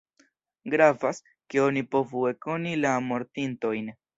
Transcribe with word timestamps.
Gravas, 0.73 1.19
ke 1.53 1.63
oni 1.65 1.83
povu 1.97 2.25
ekkoni 2.33 2.75
la 2.83 2.99
mortintojn. 3.13 3.97